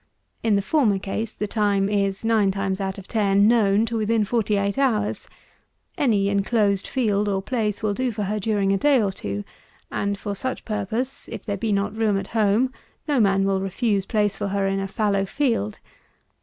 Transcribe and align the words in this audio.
In 0.41 0.55
the 0.55 0.63
former 0.63 0.97
case 0.97 1.35
the 1.35 1.45
time 1.45 1.87
is, 1.87 2.25
nine 2.25 2.49
times 2.49 2.81
out 2.81 2.97
of 2.97 3.07
ten, 3.07 3.47
known 3.47 3.85
to 3.85 3.95
within 3.97 4.25
forty 4.25 4.57
eight 4.57 4.79
hours. 4.79 5.27
Any 5.95 6.27
enclosed 6.27 6.87
field 6.87 7.29
or 7.29 7.39
place 7.43 7.83
will 7.83 7.93
do 7.93 8.11
for 8.11 8.23
her 8.23 8.39
during 8.39 8.73
a 8.73 8.79
day 8.79 8.99
or 8.99 9.11
two; 9.11 9.43
and 9.91 10.17
for 10.17 10.33
such 10.33 10.65
purpose, 10.65 11.29
if 11.31 11.45
there 11.45 11.55
be 11.55 11.71
not 11.71 11.95
room 11.95 12.17
at 12.17 12.25
home, 12.33 12.73
no 13.07 13.19
man 13.19 13.43
will 13.45 13.61
refuse 13.61 14.07
place 14.07 14.35
for 14.35 14.47
her 14.47 14.65
in 14.65 14.79
a 14.79 14.87
fallow 14.87 15.23
field. 15.23 15.77